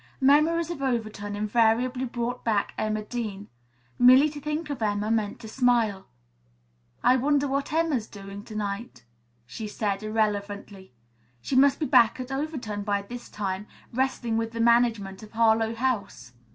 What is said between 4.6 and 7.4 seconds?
of Emma meant to smile. "I